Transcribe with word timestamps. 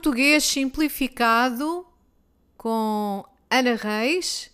Português 0.00 0.44
Simplificado 0.44 1.84
com 2.56 3.22
Ana 3.50 3.74
Reis, 3.74 4.50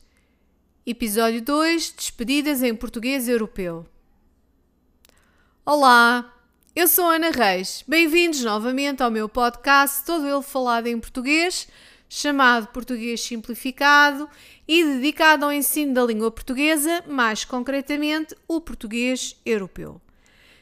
episódio 0.85 1.41
2 1.41 1.95
Despedidas 1.97 2.65
em 2.65 2.75
Português 2.75 3.29
Europeu. 3.29 3.87
Olá, 5.65 6.35
eu 6.75 6.89
sou 6.89 7.09
Ana 7.09 7.31
Reis. 7.31 7.85
Bem-vindos 7.87 8.43
novamente 8.43 9.05
ao 9.05 9.11
meu 9.11 9.29
podcast, 9.29 10.05
todo 10.05 10.27
ele 10.27 10.43
falado 10.43 10.89
em 10.89 10.99
português, 10.99 11.69
chamado 12.09 12.67
Português 12.73 13.21
Simplificado 13.21 14.29
e 14.67 14.83
dedicado 14.83 15.45
ao 15.45 15.53
ensino 15.53 15.95
da 15.95 16.03
língua 16.03 16.33
portuguesa, 16.33 17.05
mais 17.07 17.45
concretamente 17.45 18.35
o 18.49 18.61
português 18.61 19.41
europeu. 19.47 20.01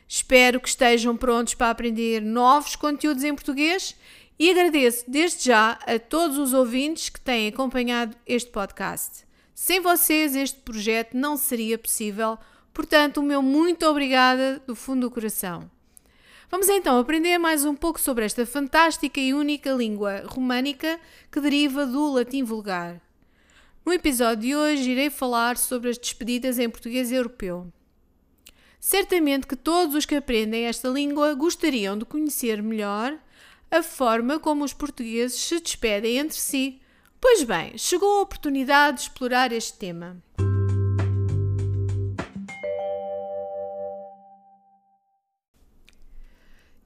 Espero 0.07 0.61
que 0.61 0.69
estejam 0.69 1.17
prontos 1.17 1.55
para 1.55 1.71
aprender 1.71 2.21
novos 2.21 2.77
conteúdos 2.77 3.25
em 3.25 3.35
português 3.35 3.97
e 4.39 4.51
agradeço 4.51 5.05
desde 5.09 5.45
já 5.45 5.79
a 5.87 5.99
todos 5.99 6.39
os 6.39 6.53
ouvintes 6.53 7.09
que 7.09 7.21
têm 7.21 7.49
acompanhado 7.49 8.17
este 8.27 8.51
podcast. 8.51 9.25
Sem 9.55 9.81
vocês, 9.81 10.35
este 10.35 10.61
projeto 10.61 11.17
não 11.17 11.37
seria 11.37 11.79
possível, 11.79 12.37
portanto, 12.73 13.19
o 13.19 13.23
meu 13.23 13.41
muito 13.41 13.87
obrigada 13.87 14.61
do 14.67 14.75
fundo 14.75 15.03
do 15.03 15.11
coração. 15.11 15.71
Vamos 16.51 16.69
então 16.69 16.99
aprender 16.99 17.39
mais 17.39 17.65
um 17.65 17.75
pouco 17.75 18.01
sobre 18.01 18.25
esta 18.25 18.45
fantástica 18.45 19.21
e 19.21 19.33
única 19.33 19.71
língua 19.73 20.25
românica 20.27 21.01
que 21.31 21.41
deriva 21.41 21.87
do 21.87 22.13
latim 22.13 22.43
vulgar. 22.43 23.01
No 23.85 23.93
episódio 23.93 24.43
de 24.43 24.57
hoje 24.57 24.91
irei 24.91 25.11
falar 25.11 25.57
sobre 25.57 25.91
as 25.91 25.99
despedidas 25.99 26.59
em 26.59 26.71
português 26.71 27.13
europeu. 27.13 27.73
Certamente 28.81 29.47
que 29.47 29.57
todos 29.57 29.95
os 29.95 30.05
que 30.05 30.15
aprendem 30.15 30.65
esta 30.65 30.89
língua 30.89 31.35
gostariam 31.35 31.97
de 31.97 32.05
conhecer 32.05 32.63
melhor 32.63 33.19
a 33.75 33.83
forma 33.83 34.39
como 34.39 34.63
os 34.63 34.73
portugueses 34.73 35.37
se 35.41 35.59
despedem 35.59 36.19
entre 36.19 36.39
si. 36.39 36.81
Pois 37.21 37.43
bem, 37.43 37.77
chegou 37.77 38.19
a 38.19 38.21
oportunidade 38.21 38.99
de 38.99 39.03
explorar 39.03 39.51
este 39.51 39.77
tema. 39.77 40.23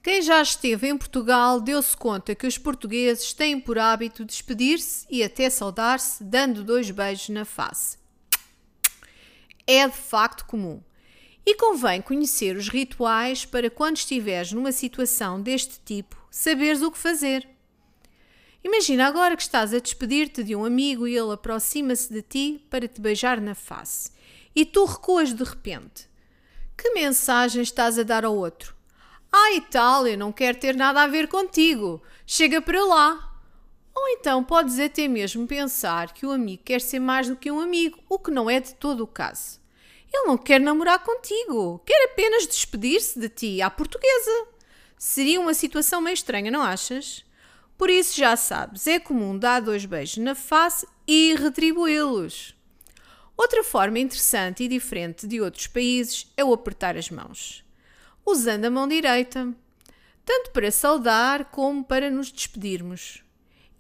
Quem 0.03 0.23
já 0.23 0.41
esteve 0.41 0.89
em 0.89 0.97
Portugal 0.97 1.61
deu-se 1.61 1.95
conta 1.95 2.35
que 2.35 2.47
os 2.47 2.57
portugueses 2.57 3.35
têm 3.35 3.61
por 3.61 3.79
hábito 3.79 4.25
despedir-se 4.25 5.07
e 5.11 5.23
até 5.23 5.51
saudar-se 5.51 6.25
dando 6.25 6.65
dois 6.65 6.91
beijos 6.91 7.29
na 7.29 7.45
face. 7.45 7.99
É 9.67 9.87
de 9.87 9.95
facto 9.95 10.47
comum. 10.47 10.83
E 11.45 11.55
convém 11.55 12.01
conhecer 12.01 12.57
os 12.57 12.71
rituais 12.71 13.45
para 13.45 13.69
quando 13.69 13.99
estiveres 13.99 14.53
numa 14.53 14.73
situação 14.73 15.43
deste 15.43 15.79
tipo, 15.85 16.18
saberes 16.31 16.83
o 16.83 16.91
que 16.91 16.99
fazer. 16.99 17.49
Imagina 18.63 19.07
agora 19.07 19.37
que 19.37 19.43
estás 19.43 19.73
a 19.73 19.79
despedir-te 19.79 20.43
de 20.43 20.55
um 20.57 20.65
amigo 20.65 21.07
e 21.07 21.17
ele 21.17 21.33
aproxima-se 21.33 22.13
de 22.13 22.23
ti 22.23 22.67
para 22.69 22.89
te 22.89 23.01
beijar 23.01 23.41
na 23.41 23.55
face 23.55 24.11
e 24.55 24.65
tu 24.65 24.85
recuas 24.85 25.33
de 25.33 25.45
repente. 25.45 26.09
Que 26.77 26.91
mensagem 26.91 27.63
estás 27.63 27.99
a 27.99 28.03
dar 28.03 28.25
ao 28.25 28.37
outro? 28.37 28.75
Ah, 29.33 29.53
e 29.53 29.61
tal, 29.61 30.07
eu 30.07 30.19
não 30.19 30.33
quero 30.33 30.59
ter 30.59 30.75
nada 30.75 31.03
a 31.03 31.07
ver 31.07 31.29
contigo. 31.29 32.03
Chega 32.27 32.61
para 32.61 32.85
lá. 32.85 33.41
Ou 33.95 34.09
então 34.09 34.43
podes 34.43 34.79
até 34.79 35.07
mesmo 35.07 35.47
pensar 35.47 36.13
que 36.13 36.25
o 36.25 36.31
amigo 36.31 36.63
quer 36.65 36.81
ser 36.81 36.99
mais 36.99 37.29
do 37.29 37.37
que 37.37 37.51
um 37.51 37.61
amigo, 37.61 37.99
o 38.09 38.19
que 38.19 38.31
não 38.31 38.49
é 38.49 38.61
de 38.61 38.75
todo 38.75 39.03
o 39.03 39.07
caso. 39.07 39.61
Ele 40.13 40.27
não 40.27 40.39
quer 40.39 40.61
namorar 40.61 41.05
contigo, 41.05 41.81
quer 41.85 42.07
apenas 42.07 42.47
despedir-se 42.47 43.19
de 43.19 43.29
ti 43.29 43.63
à 43.63 43.69
portuguesa. 43.69 44.47
Seria 44.99 45.41
uma 45.41 45.55
situação 45.55 46.01
meio 46.01 46.15
estranha, 46.15 46.51
não 46.51 46.63
achas? 46.63 47.25
Por 47.77 47.89
isso 47.89 48.17
já 48.17 48.35
sabes, 48.37 48.87
é 48.89 48.99
comum 48.99 49.39
dar 49.39 49.61
dois 49.61 49.85
beijos 49.85 50.17
na 50.19 50.35
face 50.35 50.87
e 51.07 51.35
retribuí-los. 51.37 52.57
Outra 53.37 53.63
forma 53.63 54.01
interessante 54.01 54.65
e 54.65 54.69
diferente 54.69 55.25
de 55.25 55.41
outros 55.41 55.69
países 55.69 56.27
é 56.37 56.45
o 56.45 56.53
apertar 56.53 56.97
as 56.97 57.09
mãos, 57.09 57.65
usando 58.27 58.65
a 58.65 58.71
mão 58.71 58.89
direita, 58.89 59.55
tanto 60.25 60.51
para 60.51 60.73
saudar 60.73 61.45
como 61.45 61.85
para 61.85 62.11
nos 62.11 62.33
despedirmos. 62.33 63.23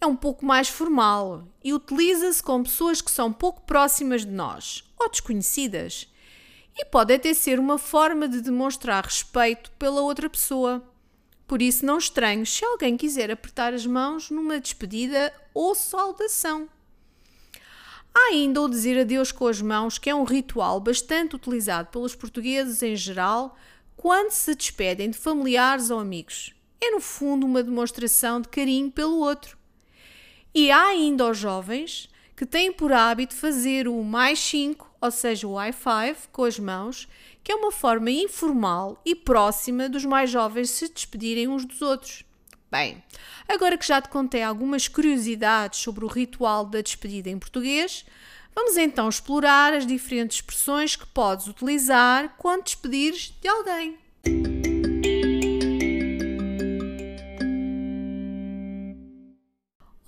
É 0.00 0.06
um 0.06 0.15
pouco 0.15 0.47
mais 0.47 0.69
formal 0.69 1.48
e 1.65 1.75
utiliza-se 1.75 2.41
com 2.41 2.62
pessoas 2.62 3.00
que 3.00 3.10
são 3.10 3.32
pouco 3.32 3.62
próximas 3.62 4.25
de 4.25 4.31
nós 4.31 4.84
ou 4.97 5.10
desconhecidas 5.10 6.09
e 6.76 6.84
pode 6.84 7.12
até 7.12 7.34
ser 7.34 7.59
uma 7.59 7.78
forma 7.78 8.28
de 8.28 8.41
demonstrar 8.41 9.04
respeito 9.04 9.72
pela 9.72 10.00
outra 10.00 10.31
pessoa. 10.31 10.81
Por 11.48 11.62
isso, 11.62 11.84
não 11.86 11.97
estranho 11.97 12.44
se 12.44 12.62
alguém 12.62 12.94
quiser 12.94 13.31
apertar 13.31 13.72
as 13.72 13.86
mãos 13.86 14.31
numa 14.31 14.60
despedida 14.60 15.32
ou 15.54 15.75
saudação. 15.75 16.69
Há 18.14 18.32
ainda 18.32 18.60
o 18.60 18.69
dizer 18.69 19.00
adeus 19.00 19.32
com 19.32 19.47
as 19.47 19.62
mãos, 19.62 19.97
que 19.97 20.10
é 20.10 20.14
um 20.14 20.25
ritual 20.25 20.78
bastante 20.78 21.36
utilizado 21.36 21.88
pelos 21.88 22.14
portugueses 22.14 22.82
em 22.82 22.94
geral 22.94 23.56
quando 23.97 24.31
se 24.31 24.54
despedem 24.54 25.10
de 25.10 25.16
familiares 25.16 25.88
ou 25.88 25.98
amigos. 25.98 26.54
É, 26.81 26.91
no 26.91 27.00
fundo, 27.00 27.47
uma 27.47 27.62
demonstração 27.62 28.42
de 28.42 28.48
carinho 28.48 28.91
pelo 28.91 29.19
outro. 29.19 29.56
E 30.54 30.70
há 30.70 30.88
ainda 30.88 31.30
os 31.30 31.38
jovens 31.38 32.10
que 32.36 32.44
têm 32.44 32.70
por 32.70 32.92
hábito 32.92 33.34
fazer 33.34 33.88
o 33.88 34.04
mais 34.04 34.38
5 34.38 34.88
ou 35.00 35.10
seja, 35.10 35.47
o 35.47 35.54
high 35.54 35.72
five 35.72 36.28
com 36.32 36.44
as 36.44 36.59
mãos, 36.59 37.09
que 37.48 37.53
é 37.53 37.56
uma 37.56 37.72
forma 37.72 38.10
informal 38.10 39.00
e 39.06 39.14
próxima 39.14 39.88
dos 39.88 40.04
mais 40.04 40.28
jovens 40.28 40.69
se 40.69 40.86
despedirem 40.86 41.48
uns 41.48 41.64
dos 41.64 41.81
outros. 41.81 42.22
Bem, 42.70 43.03
agora 43.48 43.78
que 43.78 43.86
já 43.86 44.03
te 44.03 44.10
contei 44.10 44.42
algumas 44.42 44.86
curiosidades 44.86 45.81
sobre 45.81 46.04
o 46.04 46.09
ritual 46.09 46.66
da 46.66 46.82
despedida 46.82 47.31
em 47.31 47.38
português, 47.38 48.04
vamos 48.54 48.76
então 48.76 49.09
explorar 49.09 49.72
as 49.72 49.86
diferentes 49.86 50.36
expressões 50.36 50.94
que 50.94 51.06
podes 51.06 51.47
utilizar 51.47 52.34
quando 52.36 52.64
despedires 52.64 53.32
de 53.41 53.48
alguém. 53.48 53.97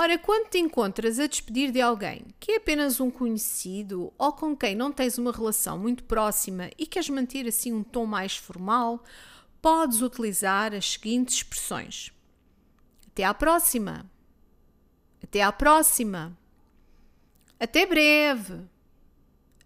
Ora, 0.02 0.18
quando 0.18 0.48
te 0.48 0.56
encontras 0.58 1.18
a 1.18 1.26
despedir 1.26 1.70
de 1.70 1.78
alguém 1.78 2.24
que 2.40 2.52
é 2.52 2.56
apenas 2.56 3.00
um 3.00 3.10
conhecido 3.10 4.10
ou 4.16 4.32
com 4.32 4.56
quem 4.56 4.74
não 4.74 4.90
tens 4.90 5.18
uma 5.18 5.30
relação 5.30 5.78
muito 5.78 6.04
próxima 6.04 6.70
e 6.78 6.86
queres 6.86 7.10
manter 7.10 7.46
assim 7.46 7.70
um 7.74 7.82
tom 7.82 8.06
mais 8.06 8.34
formal, 8.34 9.04
podes 9.60 10.00
utilizar 10.00 10.72
as 10.72 10.92
seguintes 10.92 11.34
expressões: 11.34 12.14
Até 13.08 13.24
à 13.24 13.34
próxima. 13.34 14.10
Até 15.22 15.42
à 15.42 15.52
próxima. 15.52 16.34
Até 17.58 17.84
breve. 17.84 18.58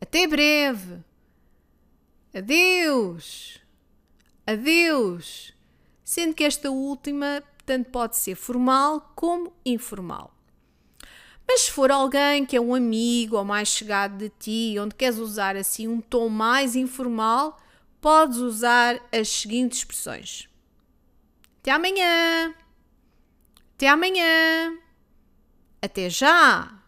Até 0.00 0.27
breve. 0.27 0.99
Adeus. 2.34 3.61
Adeus. 4.44 5.55
Sendo 6.03 6.34
que 6.34 6.43
esta 6.43 6.73
última 6.73 7.41
tanto 7.65 7.91
pode 7.91 8.17
ser 8.17 8.35
formal 8.35 9.13
como 9.15 9.53
informal. 9.65 10.35
Mas 11.47 11.63
se 11.63 11.71
for 11.71 11.91
alguém 11.91 12.47
que 12.47 12.57
é 12.57 12.61
um 12.61 12.75
amigo 12.75 13.37
ou 13.37 13.45
mais 13.45 13.69
chegado 13.69 14.17
de 14.17 14.31
ti, 14.31 14.77
onde 14.79 14.95
queres 14.95 15.19
usar 15.19 15.57
assim 15.57 15.87
um 15.87 16.01
tom 16.01 16.29
mais 16.29 16.75
informal, 16.75 17.59
podes 18.01 18.39
usar 18.39 19.01
as 19.13 19.29
seguintes 19.29 19.79
expressões: 19.79 20.49
Até 21.61 21.71
amanhã. 21.71 22.55
Até 23.75 23.89
amanhã. 23.89 24.79
Até 25.83 26.09
já. 26.09 26.83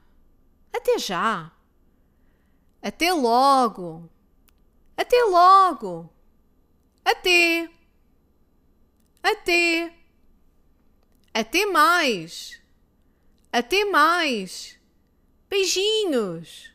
Até 0.72 0.98
já. 0.98 1.52
Até 2.80 3.12
logo. 3.12 4.08
Até 4.96 5.22
logo. 5.24 6.10
Até. 7.04 7.68
Até. 9.22 9.95
Até 11.38 11.66
mais! 11.66 12.58
Até 13.52 13.84
mais! 13.84 14.80
Beijinhos! 15.50 16.72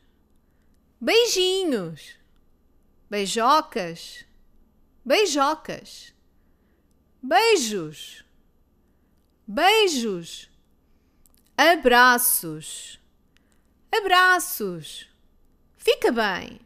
Beijinhos! 1.01 2.15
Beijocas! 3.09 4.23
Beijocas! 5.03 6.13
Beijos! 7.23 8.23
Beijos! 9.47 10.47
Abraços! 11.57 12.99
Abraços! 13.91 15.09
Fica 15.75 16.11
bem! 16.11 16.61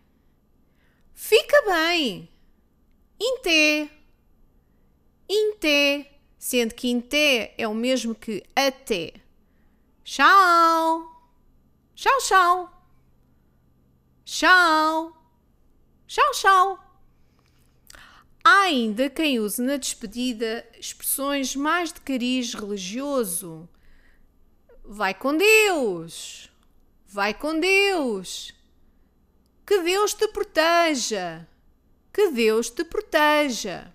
Fica 1.14 1.62
bem! 1.66 2.30
Inté! 3.18 3.90
Inté! 5.30 6.15
Sendo 6.46 6.76
que 6.76 6.96
até 6.96 7.56
é 7.58 7.68
o 7.68 7.74
mesmo 7.74 8.14
que 8.14 8.44
até. 8.56 9.14
Tchau! 10.04 11.12
Tchau, 11.96 12.20
tchau! 12.20 12.88
Tchau! 14.24 15.18
Tchau, 16.06 16.32
tchau! 16.34 16.80
Há 18.44 18.62
ainda 18.62 19.10
quem 19.10 19.40
use 19.40 19.60
na 19.60 19.76
despedida 19.78 20.64
expressões 20.80 21.56
mais 21.56 21.92
de 21.92 22.02
cariz 22.02 22.54
religioso, 22.54 23.68
Vai 24.84 25.16
com 25.16 25.36
Deus. 25.36 26.52
Vai 27.08 27.34
com 27.34 27.60
Deus. 27.60 28.54
Que 29.66 29.82
Deus 29.82 30.14
te 30.14 30.28
proteja. 30.28 31.50
Que 32.14 32.30
Deus 32.30 32.70
te 32.70 32.84
proteja. 32.84 33.95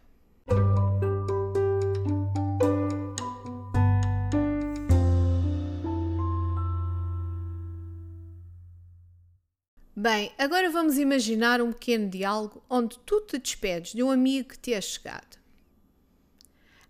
Bem, 10.01 10.33
agora 10.39 10.71
vamos 10.71 10.97
imaginar 10.97 11.61
um 11.61 11.75
pequeno 11.75 12.09
diálogo 12.09 12.65
onde 12.71 12.99
tu 13.01 13.21
te 13.21 13.39
despedes 13.39 13.93
de 13.93 14.03
um 14.03 14.11
amigo 14.11 14.49
que 14.49 14.59
te 14.59 14.73
é 14.73 14.81
chegado. 14.81 15.37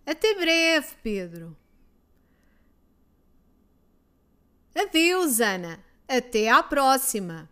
Até 0.07 0.33
breve, 0.33 0.95
Pedro. 1.03 1.57
Adeus, 4.73 5.41
Ana. 5.41 5.85
Até 6.07 6.51
à 6.51 6.63
próxima. 6.63 7.51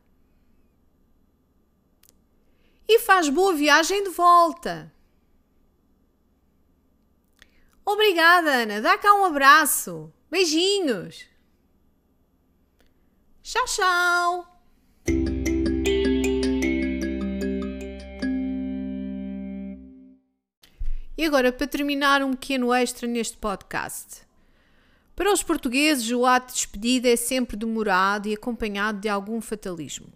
E 2.86 3.00
faz 3.00 3.28
boa 3.28 3.52
viagem 3.52 4.04
de 4.04 4.10
volta. 4.10 4.94
Obrigada, 7.84 8.62
Ana. 8.62 8.80
Dá 8.80 8.96
cá 8.96 9.12
um 9.12 9.24
abraço. 9.24 10.12
Beijinhos. 10.30 11.26
Tchau, 13.42 13.64
tchau. 13.64 14.57
Agora, 21.28 21.52
para 21.52 21.66
terminar, 21.66 22.22
um 22.22 22.30
pequeno 22.32 22.72
extra 22.72 23.06
neste 23.06 23.36
podcast. 23.36 24.22
Para 25.14 25.32
os 25.32 25.42
portugueses, 25.42 26.10
o 26.10 26.24
ato 26.24 26.48
de 26.48 26.54
despedida 26.54 27.08
é 27.08 27.16
sempre 27.16 27.56
demorado 27.56 28.28
e 28.28 28.34
acompanhado 28.34 29.00
de 29.00 29.08
algum 29.08 29.40
fatalismo. 29.40 30.08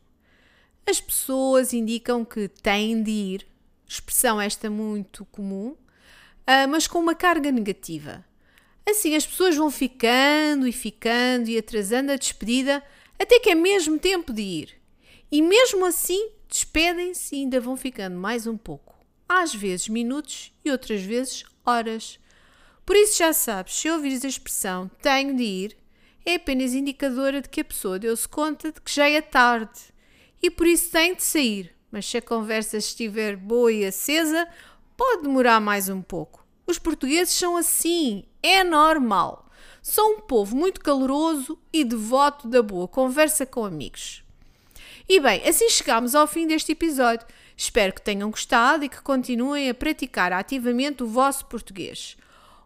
As 0.86 1.00
pessoas 1.00 1.74
indicam 1.74 2.24
que 2.24 2.48
têm 2.48 3.02
de 3.02 3.10
ir, 3.10 3.46
expressão 3.86 4.40
esta 4.40 4.70
muito 4.70 5.24
comum, 5.26 5.76
ah, 6.46 6.66
mas 6.66 6.86
com 6.86 6.98
uma 6.98 7.14
carga 7.14 7.52
negativa. 7.52 8.24
Assim, 8.88 9.14
as 9.14 9.26
pessoas 9.26 9.54
vão 9.54 9.70
ficando 9.70 10.66
e 10.66 10.72
ficando 10.72 11.48
e 11.48 11.58
atrasando 11.58 12.10
a 12.10 12.16
despedida 12.16 12.82
até 13.18 13.38
que 13.38 13.50
é 13.50 13.54
mesmo 13.54 13.98
tempo 13.98 14.32
de 14.32 14.42
ir. 14.42 14.80
E 15.30 15.42
mesmo 15.42 15.84
assim, 15.84 16.30
despedem-se 16.48 17.36
e 17.36 17.40
ainda 17.40 17.60
vão 17.60 17.76
ficando 17.76 18.16
mais 18.16 18.46
um 18.46 18.56
pouco. 18.56 18.91
Às 19.34 19.54
vezes 19.54 19.88
minutos 19.88 20.52
e 20.62 20.70
outras 20.70 21.00
vezes 21.00 21.42
horas. 21.64 22.20
Por 22.84 22.94
isso 22.94 23.16
já 23.16 23.32
sabes, 23.32 23.74
se 23.74 23.88
ouvires 23.88 24.26
a 24.26 24.28
expressão 24.28 24.90
tenho 25.00 25.34
de 25.34 25.42
ir, 25.42 25.76
é 26.22 26.34
apenas 26.34 26.74
indicadora 26.74 27.40
de 27.40 27.48
que 27.48 27.62
a 27.62 27.64
pessoa 27.64 27.98
deu-se 27.98 28.28
conta 28.28 28.70
de 28.70 28.78
que 28.78 28.94
já 28.94 29.08
é 29.08 29.22
tarde 29.22 29.80
e 30.42 30.50
por 30.50 30.66
isso 30.66 30.90
tem 30.90 31.14
de 31.14 31.22
sair. 31.22 31.74
Mas 31.90 32.04
se 32.04 32.18
a 32.18 32.22
conversa 32.22 32.76
estiver 32.76 33.34
boa 33.34 33.72
e 33.72 33.86
acesa, 33.86 34.46
pode 34.98 35.22
demorar 35.22 35.60
mais 35.60 35.88
um 35.88 36.02
pouco. 36.02 36.46
Os 36.66 36.78
portugueses 36.78 37.32
são 37.32 37.56
assim, 37.56 38.24
é 38.42 38.62
normal. 38.62 39.48
São 39.80 40.16
um 40.16 40.20
povo 40.20 40.54
muito 40.54 40.78
caloroso 40.78 41.58
e 41.72 41.84
devoto 41.84 42.48
da 42.48 42.62
boa 42.62 42.86
conversa 42.86 43.46
com 43.46 43.64
amigos. 43.64 44.22
E 45.08 45.18
bem, 45.18 45.42
assim 45.48 45.70
chegamos 45.70 46.14
ao 46.14 46.26
fim 46.26 46.46
deste 46.46 46.72
episódio. 46.72 47.26
Espero 47.62 47.94
que 47.94 48.02
tenham 48.02 48.28
gostado 48.28 48.84
e 48.84 48.88
que 48.88 49.00
continuem 49.00 49.70
a 49.70 49.74
praticar 49.74 50.32
ativamente 50.32 51.04
o 51.04 51.06
vosso 51.06 51.46
português. 51.46 52.16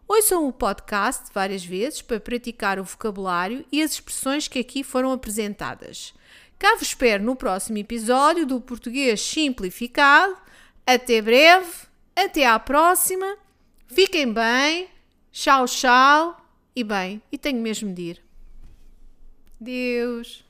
Ouçam 0.07 0.47
o 0.47 0.51
podcast 0.51 1.25
várias 1.31 1.63
vezes 1.63 2.01
para 2.01 2.19
praticar 2.19 2.79
o 2.79 2.83
vocabulário 2.83 3.63
e 3.71 3.83
as 3.83 3.91
expressões 3.91 4.47
que 4.47 4.57
aqui 4.57 4.83
foram 4.83 5.11
apresentadas. 5.11 6.15
Cá 6.57 6.73
vos 6.73 6.87
espero 6.87 7.23
no 7.23 7.35
próximo 7.35 7.77
episódio 7.77 8.43
do 8.43 8.59
Português 8.59 9.21
Simplificado. 9.21 10.35
Até 10.83 11.21
breve, 11.21 11.71
até 12.15 12.47
à 12.47 12.57
próxima. 12.57 13.37
Fiquem 13.85 14.33
bem. 14.33 14.89
Tchau, 15.31 15.67
tchau. 15.67 16.43
E 16.75 16.83
bem, 16.83 17.21
e 17.31 17.37
tenho 17.37 17.61
mesmo 17.61 17.93
de 17.93 18.01
ir. 18.01 18.23
Deus. 19.59 20.46